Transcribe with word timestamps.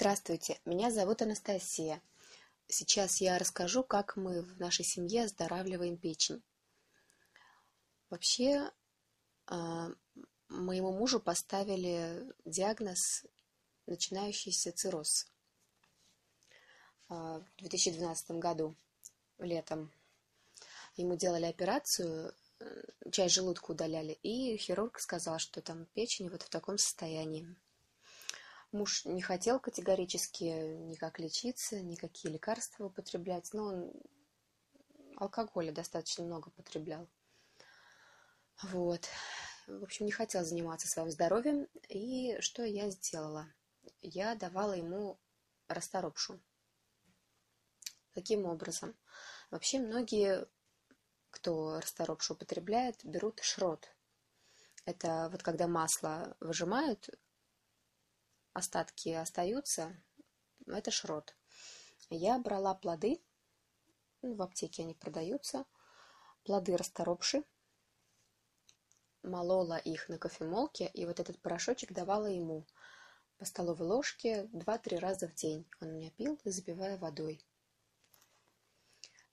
Здравствуйте, 0.00 0.58
меня 0.64 0.90
зовут 0.90 1.20
Анастасия. 1.20 2.00
Сейчас 2.68 3.20
я 3.20 3.36
расскажу, 3.36 3.84
как 3.84 4.16
мы 4.16 4.40
в 4.40 4.58
нашей 4.58 4.82
семье 4.82 5.24
оздоравливаем 5.24 5.98
печень. 5.98 6.42
Вообще, 8.08 8.70
а, 9.44 9.90
моему 10.48 10.90
мужу 10.94 11.20
поставили 11.20 12.24
диагноз 12.46 13.26
начинающийся 13.84 14.72
цирроз 14.72 15.30
а, 17.10 17.40
в 17.40 17.56
2012 17.58 18.30
году, 18.38 18.74
летом. 19.36 19.92
Ему 20.96 21.16
делали 21.16 21.44
операцию, 21.44 22.34
э, 22.60 22.82
часть 23.12 23.34
желудка 23.34 23.72
удаляли, 23.72 24.14
и 24.22 24.56
хирург 24.56 24.98
сказал, 24.98 25.38
что 25.38 25.60
там 25.60 25.84
печень 25.92 26.30
вот 26.30 26.40
в 26.40 26.48
таком 26.48 26.78
состоянии. 26.78 27.54
Муж 28.72 29.04
не 29.04 29.20
хотел 29.20 29.58
категорически 29.58 30.44
никак 30.44 31.18
лечиться, 31.18 31.80
никакие 31.80 32.32
лекарства 32.32 32.86
употреблять, 32.86 33.52
но 33.52 33.64
он 33.64 33.92
алкоголя 35.16 35.72
достаточно 35.72 36.24
много 36.24 36.50
потреблял. 36.50 37.08
Вот. 38.62 39.08
В 39.66 39.82
общем, 39.82 40.06
не 40.06 40.12
хотел 40.12 40.44
заниматься 40.44 40.86
своим 40.86 41.10
здоровьем. 41.10 41.68
И 41.88 42.40
что 42.40 42.62
я 42.62 42.90
сделала? 42.90 43.48
Я 44.02 44.34
давала 44.36 44.74
ему 44.74 45.18
расторопшу. 45.66 46.40
Каким 48.14 48.46
образом? 48.46 48.96
Вообще 49.50 49.80
многие, 49.80 50.46
кто 51.30 51.78
расторопшу 51.80 52.34
употребляет, 52.34 53.04
берут 53.04 53.40
шрот. 53.42 53.88
Это 54.84 55.28
вот 55.30 55.42
когда 55.42 55.66
масло 55.66 56.36
выжимают, 56.40 57.10
остатки 58.52 59.10
остаются, 59.10 59.96
это 60.66 60.90
шрот. 60.90 61.34
Я 62.08 62.38
брала 62.38 62.74
плоды, 62.74 63.20
ну, 64.22 64.34
в 64.34 64.42
аптеке 64.42 64.82
они 64.82 64.94
продаются, 64.94 65.64
плоды 66.44 66.76
расторопши, 66.76 67.44
молола 69.22 69.78
их 69.78 70.08
на 70.08 70.18
кофемолке, 70.18 70.90
и 70.92 71.04
вот 71.06 71.20
этот 71.20 71.40
порошочек 71.40 71.92
давала 71.92 72.26
ему 72.26 72.66
по 73.38 73.44
столовой 73.44 73.86
ложке 73.86 74.44
2-3 74.52 74.98
раза 74.98 75.28
в 75.28 75.34
день. 75.34 75.66
Он 75.80 75.94
меня 75.94 76.10
пил, 76.10 76.38
запивая 76.44 76.98
водой. 76.98 77.44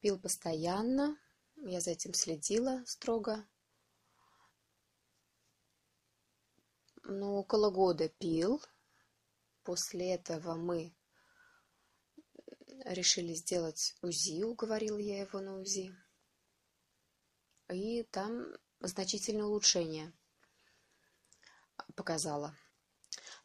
Пил 0.00 0.18
постоянно, 0.18 1.18
я 1.56 1.80
за 1.80 1.90
этим 1.90 2.14
следила 2.14 2.84
строго. 2.86 3.44
Ну, 7.02 7.36
около 7.36 7.70
года 7.70 8.08
пил, 8.08 8.62
После 9.66 10.14
этого 10.14 10.54
мы 10.54 10.94
решили 12.84 13.34
сделать 13.34 13.96
УЗИ, 14.00 14.44
уговорила 14.44 14.96
я 14.96 15.22
его 15.22 15.40
на 15.40 15.58
УЗИ. 15.58 15.92
И 17.68 18.04
там 18.04 18.46
значительное 18.78 19.46
улучшение 19.46 20.12
показала. 21.96 22.56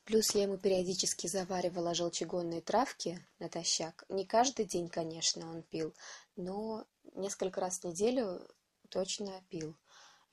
Плюс 0.04 0.36
я 0.36 0.44
ему 0.44 0.60
периодически 0.60 1.26
заваривала 1.26 1.96
желчегонные 1.96 2.62
травки 2.62 3.28
натощак. 3.40 4.06
Не 4.08 4.24
каждый 4.24 4.66
день, 4.66 4.90
конечно, 4.90 5.50
он 5.50 5.64
пил, 5.64 5.96
но 6.36 6.86
несколько 7.16 7.62
раз 7.62 7.80
в 7.80 7.84
неделю 7.86 8.48
точно 8.90 9.44
пил 9.50 9.76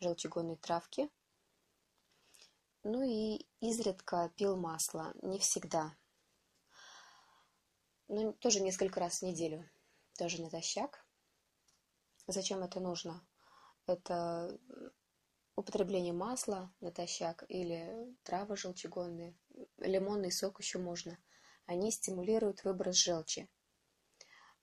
желчегонные 0.01 0.59
травки. 0.59 1.09
Ну 2.91 3.03
и 3.03 3.47
изредка 3.61 4.33
пил 4.35 4.57
масло, 4.57 5.13
не 5.21 5.39
всегда. 5.39 5.95
Ну, 8.09 8.33
тоже 8.33 8.61
несколько 8.61 8.99
раз 8.99 9.19
в 9.19 9.27
неделю, 9.27 9.69
тоже 10.17 10.41
натощак. 10.41 11.07
Зачем 12.29 12.61
это 12.61 12.81
нужно? 12.81 13.23
Это 13.85 14.59
употребление 15.55 16.15
масла 16.15 16.73
натощак 16.81 17.45
или 17.51 18.17
травы 18.23 18.57
желчегонные, 18.57 19.37
лимонный 19.77 20.33
сок 20.33 20.59
еще 20.59 20.79
можно. 20.79 21.19
Они 21.67 21.91
стимулируют 21.91 22.65
выброс 22.65 22.97
желчи. 22.97 23.51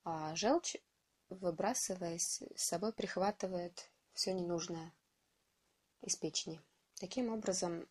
А 0.02 0.34
желчь, 0.34 0.74
выбрасываясь, 1.28 2.42
с 2.56 2.64
собой 2.64 2.92
прихватывает 2.92 3.88
все 4.14 4.32
ненужное 4.32 4.92
из 6.00 6.16
печени. 6.16 6.60
Таким 6.98 7.32
образом, 7.32 7.86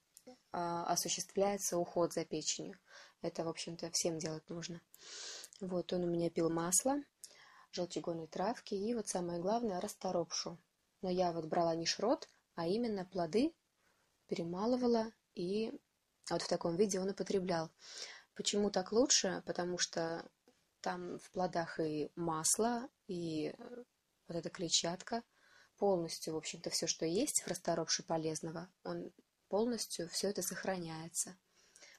осуществляется 0.56 1.78
уход 1.78 2.14
за 2.14 2.26
печенью. 2.26 2.80
Это, 3.22 3.44
в 3.44 3.50
общем-то, 3.50 3.92
всем 3.92 4.20
делать 4.20 4.48
нужно. 4.50 4.82
Вот 5.60 5.92
он 5.94 6.04
у 6.04 6.08
меня 6.08 6.30
пил 6.30 6.50
масло, 6.50 6.96
желчегонные 7.72 8.28
травки 8.28 8.74
и 8.74 8.94
вот 8.94 9.08
самое 9.08 9.40
главное 9.40 9.82
расторопшу. 9.82 10.58
Но 11.02 11.10
я 11.10 11.32
вот 11.32 11.46
брала 11.46 11.76
не 11.76 11.86
шрот, 11.86 12.30
а 12.56 12.68
именно 12.68 13.06
плоды 13.06 13.54
перемалывала 14.28 15.12
и 15.34 15.74
вот 16.30 16.42
в 16.42 16.48
таком 16.48 16.76
виде 16.76 17.00
он 17.00 17.10
употреблял. 17.10 17.70
Почему 18.34 18.70
так 18.70 18.92
лучше? 18.92 19.44
Потому 19.46 19.78
что 19.78 20.28
там 20.82 21.20
в 21.20 21.32
плодах 21.32 21.80
и 21.80 22.12
масло, 22.16 22.90
и 23.08 23.54
вот 24.28 24.38
эта 24.38 24.50
клетчатка, 24.50 25.24
полностью, 25.78 26.34
в 26.34 26.38
общем-то, 26.38 26.70
все, 26.70 26.88
что 26.88 27.06
есть 27.06 27.42
в 27.42 27.48
расторопше 27.48 28.04
полезного, 28.04 28.70
он 28.84 29.12
полностью 29.56 30.10
все 30.10 30.32
это 30.32 30.42
сохраняется. 30.42 31.38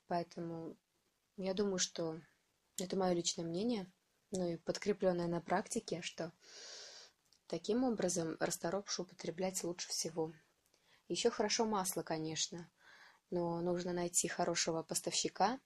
Поэтому 0.09 0.77
я 1.39 1.55
думаю, 1.55 1.79
что 1.79 2.21
это 2.79 2.99
мое 2.99 3.15
личное 3.15 3.47
мнение, 3.47 3.91
ну 4.31 4.47
и 4.47 4.59
подкрепленное 4.59 5.27
на 5.27 5.41
практике, 5.41 6.03
что 6.03 6.35
таким 7.47 7.83
образом 7.83 8.37
расторопшу 8.41 9.05
употреблять 9.05 9.65
лучше 9.65 9.89
всего. 9.89 10.35
Еще 11.09 11.31
хорошо 11.31 11.65
масло, 11.65 12.03
конечно, 12.03 12.71
но 13.31 13.63
нужно 13.63 13.95
найти 13.95 14.29
хорошего 14.29 14.83
поставщика, 14.83 15.59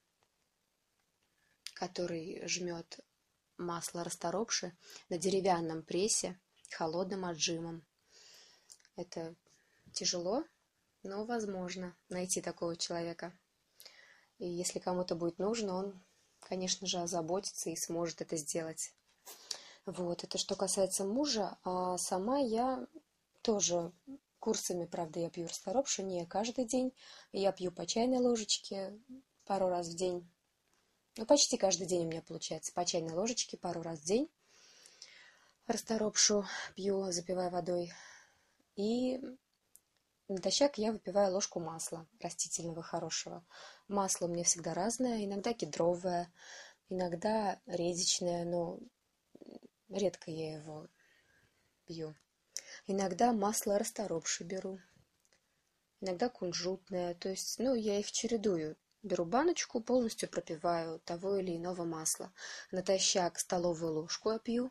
который 1.74 2.46
жмет 2.46 3.00
масло 3.56 4.04
расторопши 4.04 4.78
на 5.08 5.18
деревянном 5.18 5.82
прессе 5.82 6.38
холодным 6.70 7.24
отжимом. 7.24 7.84
Это 8.94 9.34
тяжело, 9.92 10.44
но 11.02 11.24
возможно 11.24 11.96
найти 12.08 12.40
такого 12.40 12.76
человека. 12.76 13.32
И 14.38 14.48
если 14.48 14.78
кому-то 14.78 15.14
будет 15.14 15.38
нужно, 15.38 15.74
он, 15.74 16.02
конечно 16.40 16.86
же, 16.86 16.98
озаботится 16.98 17.70
и 17.70 17.76
сможет 17.76 18.20
это 18.20 18.36
сделать. 18.36 18.94
Вот, 19.86 20.24
это 20.24 20.38
что 20.38 20.56
касается 20.56 21.04
мужа. 21.04 21.58
А 21.64 21.98
сама 21.98 22.38
я 22.38 22.86
тоже 23.42 23.92
курсами, 24.38 24.86
правда, 24.86 25.20
я 25.20 25.30
пью 25.30 25.46
расторопшу 25.46 26.02
не 26.02 26.24
каждый 26.26 26.64
день. 26.64 26.92
Я 27.32 27.52
пью 27.52 27.70
по 27.70 27.86
чайной 27.86 28.18
ложечке 28.18 28.98
пару 29.44 29.68
раз 29.68 29.88
в 29.88 29.96
день. 29.96 30.28
Ну, 31.16 31.26
почти 31.26 31.56
каждый 31.56 31.86
день 31.86 32.06
у 32.06 32.08
меня 32.08 32.22
получается 32.22 32.72
по 32.72 32.84
чайной 32.84 33.12
ложечке 33.12 33.56
пару 33.56 33.82
раз 33.82 34.00
в 34.00 34.04
день. 34.04 34.30
Расторопшу 35.66 36.44
пью, 36.74 37.12
запивая 37.12 37.50
водой. 37.50 37.92
И 38.76 39.20
Натощак 40.30 40.78
я 40.78 40.92
выпиваю 40.92 41.32
ложку 41.32 41.58
масла 41.58 42.06
растительного 42.20 42.84
хорошего. 42.84 43.44
Масло 43.88 44.26
у 44.26 44.28
меня 44.28 44.44
всегда 44.44 44.74
разное, 44.74 45.24
иногда 45.24 45.52
кедровое, 45.52 46.32
иногда 46.88 47.58
редичное, 47.66 48.44
но 48.44 48.78
редко 49.88 50.30
я 50.30 50.58
его 50.58 50.86
пью. 51.84 52.14
Иногда 52.86 53.32
масло 53.32 53.76
расторопши 53.76 54.44
беру, 54.44 54.78
иногда 56.00 56.28
кунжутное, 56.28 57.16
то 57.16 57.28
есть, 57.28 57.58
ну, 57.58 57.74
я 57.74 57.98
их 57.98 58.12
чередую. 58.12 58.76
Беру 59.02 59.24
баночку, 59.24 59.80
полностью 59.80 60.28
пропиваю 60.28 61.00
того 61.00 61.38
или 61.38 61.56
иного 61.56 61.82
масла. 61.82 62.32
Натощак 62.70 63.40
столовую 63.40 63.94
ложку 63.94 64.30
я 64.30 64.38
пью. 64.38 64.70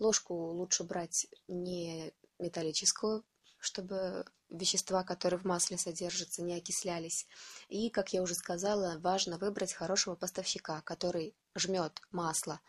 Ложку 0.00 0.34
лучше 0.34 0.82
брать 0.82 1.28
не 1.46 2.12
металлического 2.40 3.22
чтобы 3.62 4.26
вещества, 4.48 5.04
которые 5.04 5.38
в 5.38 5.44
масле 5.44 5.78
содержатся, 5.78 6.42
не 6.42 6.54
окислялись. 6.54 7.28
И, 7.68 7.90
как 7.90 8.12
я 8.12 8.20
уже 8.20 8.34
сказала, 8.34 8.98
важно 8.98 9.38
выбрать 9.38 9.72
хорошего 9.72 10.16
поставщика, 10.16 10.80
который 10.82 11.36
жмет 11.54 12.02
масло 12.10 12.60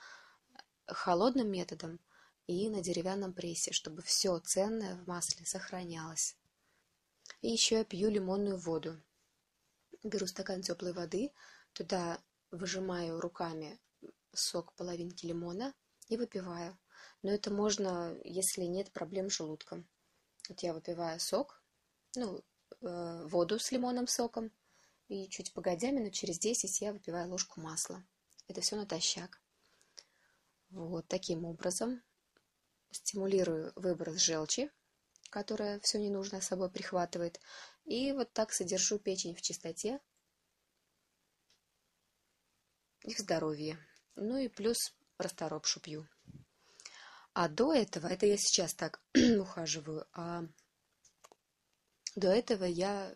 холодным 0.86 1.50
методом 1.50 2.00
и 2.46 2.70
на 2.70 2.84
деревянном 2.84 3.34
прессе, 3.34 3.72
чтобы 3.72 4.04
все 4.04 4.38
ценное 4.38 4.96
в 4.96 5.08
масле 5.08 5.46
сохранялось. 5.48 6.38
И 7.42 7.50
еще 7.50 7.78
я 7.78 7.86
пью 7.86 8.12
лимонную 8.12 8.60
воду. 8.60 9.02
Беру 10.04 10.28
стакан 10.28 10.62
теплой 10.62 10.94
воды, 10.94 11.32
туда 11.74 12.22
выжимаю 12.52 13.20
руками 13.20 13.80
сок 14.32 14.74
половинки 14.74 15.26
лимона 15.26 15.74
и 16.08 16.18
выпиваю. 16.18 16.78
Но 17.24 17.32
это 17.32 17.50
можно, 17.50 18.16
если 18.24 18.66
нет 18.66 18.92
проблем 18.92 19.32
с 19.32 19.34
желудком. 19.34 19.88
Вот 20.50 20.60
я 20.62 20.74
выпиваю 20.74 21.20
сок, 21.20 21.62
ну, 22.16 22.44
э, 22.82 23.26
воду 23.28 23.60
с 23.60 23.72
лимонным 23.72 24.08
соком, 24.08 24.52
и 25.08 25.28
чуть 25.30 25.54
погодя, 25.54 25.92
минут 25.92 26.14
через 26.14 26.40
10 26.40 26.82
я 26.82 26.94
выпиваю 26.94 27.30
ложку 27.30 27.62
масла. 27.62 28.04
Это 28.48 28.62
все 28.62 28.76
натощак. 28.76 29.42
Вот 30.70 31.08
таким 31.08 31.46
образом 31.46 32.02
стимулирую 32.92 33.74
выброс 33.76 34.18
желчи, 34.18 34.72
которая 35.30 35.80
все 35.80 36.00
ненужное 36.00 36.42
с 36.42 36.48
собой 36.48 36.70
прихватывает. 36.70 37.40
И 37.86 38.12
вот 38.12 38.34
так 38.34 38.52
содержу 38.54 39.00
печень 39.00 39.36
в 39.36 39.42
чистоте 39.42 40.00
и 43.02 43.14
в 43.14 43.20
здоровье. 43.20 43.78
Ну 44.16 44.38
и 44.38 44.48
плюс 44.48 44.94
расторопшу 45.18 45.80
пью. 45.80 46.08
А 47.34 47.48
до 47.48 47.74
этого, 47.74 48.08
это 48.08 48.28
я 48.28 48.38
сейчас 48.38 48.76
так 48.76 49.02
ухаживаю, 49.40 50.06
а 50.14 50.44
до 52.16 52.28
этого 52.28 52.64
я 52.64 53.16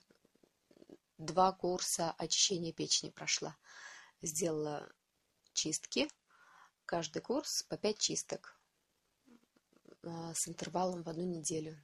два 1.19 1.51
курса 1.51 2.15
очищения 2.17 2.73
печени 2.73 3.11
прошла. 3.11 3.55
Сделала 4.23 4.91
чистки, 5.53 6.07
каждый 6.85 7.21
курс 7.21 7.63
по 7.63 7.77
пять 7.77 7.99
чисток 7.99 8.59
а, 10.03 10.33
с 10.33 10.47
интервалом 10.47 11.03
в 11.03 11.09
одну 11.09 11.23
неделю. 11.23 11.77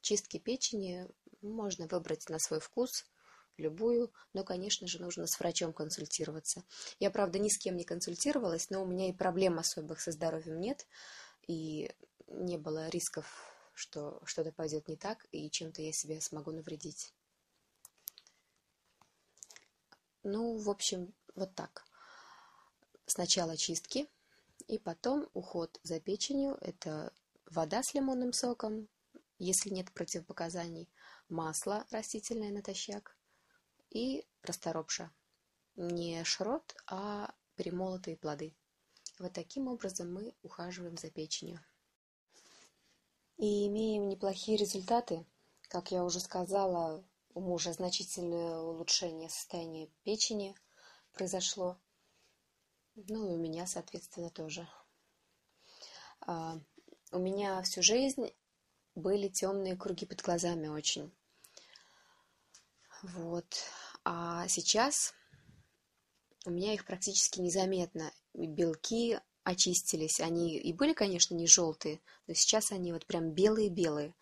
Чистки 0.00 0.38
печени 0.38 1.08
можно 1.40 1.86
выбрать 1.86 2.28
на 2.28 2.40
свой 2.40 2.58
вкус, 2.58 3.06
любую, 3.56 4.12
но, 4.32 4.42
конечно 4.42 4.88
же, 4.88 5.00
нужно 5.00 5.26
с 5.26 5.38
врачом 5.38 5.72
консультироваться. 5.72 6.64
Я, 6.98 7.10
правда, 7.10 7.38
ни 7.38 7.48
с 7.48 7.58
кем 7.58 7.76
не 7.76 7.84
консультировалась, 7.84 8.70
но 8.70 8.82
у 8.82 8.86
меня 8.86 9.08
и 9.08 9.12
проблем 9.12 9.58
особых 9.58 10.00
со 10.00 10.10
здоровьем 10.10 10.60
нет, 10.60 10.86
и 11.50 11.90
не 12.28 12.58
было 12.58 12.88
рисков, 12.90 13.26
что 13.74 14.22
что-то 14.24 14.52
пойдет 14.52 14.86
не 14.86 14.96
так, 14.96 15.26
и 15.32 15.50
чем-то 15.50 15.82
я 15.82 15.90
себе 15.92 16.20
смогу 16.20 16.52
навредить. 16.52 17.12
Ну, 20.22 20.56
в 20.58 20.70
общем, 20.70 21.12
вот 21.34 21.52
так. 21.56 21.84
Сначала 23.06 23.56
чистки, 23.56 24.08
и 24.68 24.78
потом 24.78 25.28
уход 25.34 25.80
за 25.82 25.98
печенью. 25.98 26.56
Это 26.60 27.12
вода 27.46 27.82
с 27.82 27.94
лимонным 27.94 28.32
соком, 28.32 28.88
если 29.38 29.70
нет 29.70 29.90
противопоказаний, 29.90 30.88
масло 31.28 31.84
растительное 31.90 32.52
натощак 32.52 33.16
и 33.90 34.24
расторопша. 34.42 35.10
Не 35.74 36.22
шрот, 36.22 36.76
а 36.86 37.34
перемолотые 37.56 38.16
плоды. 38.16 38.54
Вот 39.20 39.34
таким 39.34 39.68
образом 39.68 40.14
мы 40.14 40.34
ухаживаем 40.42 40.96
за 40.96 41.10
печенью. 41.10 41.60
И 43.36 43.66
имеем 43.66 44.08
неплохие 44.08 44.56
результаты. 44.56 45.26
Как 45.68 45.90
я 45.90 46.04
уже 46.04 46.20
сказала, 46.20 47.04
у 47.34 47.40
мужа 47.42 47.74
значительное 47.74 48.60
улучшение 48.60 49.28
состояния 49.28 49.90
печени 50.04 50.56
произошло. 51.12 51.78
Ну 52.94 53.28
и 53.28 53.34
у 53.34 53.36
меня, 53.36 53.66
соответственно, 53.66 54.30
тоже. 54.30 54.66
А, 56.22 56.58
у 57.12 57.18
меня 57.18 57.60
всю 57.60 57.82
жизнь 57.82 58.34
были 58.94 59.28
темные 59.28 59.76
круги 59.76 60.06
под 60.06 60.22
глазами 60.22 60.68
очень. 60.68 61.14
Вот. 63.02 63.54
А 64.02 64.48
сейчас 64.48 65.12
у 66.46 66.50
меня 66.50 66.72
их 66.72 66.86
практически 66.86 67.38
незаметно. 67.40 68.10
Белки 68.34 69.18
очистились. 69.44 70.20
Они 70.20 70.56
и 70.58 70.72
были, 70.72 70.92
конечно, 70.92 71.34
не 71.34 71.46
желтые, 71.46 72.00
но 72.26 72.34
сейчас 72.34 72.72
они 72.72 72.92
вот 72.92 73.06
прям 73.06 73.30
белые-белые. 73.32 74.14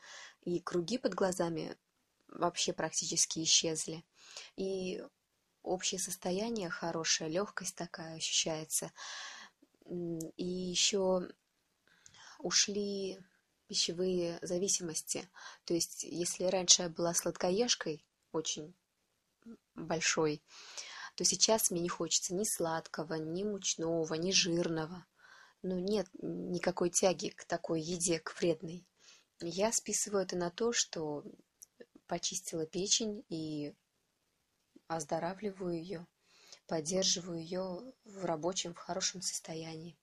И 0.43 0.61
круги 0.61 0.99
под 0.99 1.15
глазами 1.15 1.77
вообще 2.29 2.73
практически 2.73 3.43
исчезли. 3.43 4.05
И 4.57 5.03
общее 5.63 5.99
состояние 5.99 6.71
хорошее, 6.71 7.31
легкость 7.31 7.75
такая 7.75 8.17
ощущается. 8.17 8.93
И 9.85 10.45
еще 10.45 11.29
ушли 12.39 13.19
пищевые 13.67 14.39
зависимости. 14.43 15.29
То 15.65 15.75
есть, 15.75 16.05
если 16.05 16.45
раньше 16.45 16.83
я 16.83 16.89
была 16.89 17.15
сладкоежкой, 17.15 18.05
очень 18.33 18.75
большой, 19.75 20.43
то 21.19 21.25
сейчас 21.25 21.73
мне 21.73 21.81
не 21.81 21.89
хочется 21.89 22.33
ни 22.33 22.45
сладкого, 22.45 23.15
ни 23.15 23.43
мучного, 23.43 24.15
ни 24.15 24.31
жирного. 24.31 25.05
Ну, 25.63 25.81
нет 25.81 26.07
никакой 26.23 26.91
тяги 26.91 27.31
к 27.31 27.45
такой 27.45 27.81
еде, 27.81 28.21
к 28.21 28.39
вредной. 28.39 28.87
Я 29.41 29.73
списываю 29.73 30.23
это 30.23 30.37
на 30.37 30.53
то, 30.53 30.73
что 30.73 31.25
почистила 32.07 32.67
печень 32.67 33.25
и 33.29 33.75
оздоравливаю 34.87 35.75
ее, 35.75 36.07
поддерживаю 36.69 37.41
ее 37.41 37.93
в 38.05 38.25
рабочем, 38.25 38.73
в 38.73 38.79
хорошем 38.79 39.21
состоянии. 39.21 39.99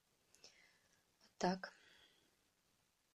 Так. 1.37 1.74